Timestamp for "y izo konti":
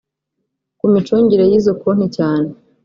1.51-2.07